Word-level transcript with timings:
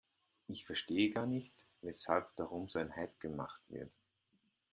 Ich 0.47 0.65
verstehe 0.65 1.11
gar 1.11 1.27
nicht, 1.27 1.53
weshalb 1.83 2.35
darum 2.35 2.69
so 2.69 2.79
ein 2.79 2.95
Hype 2.95 3.19
gemacht 3.19 3.61
wird. 3.69 3.91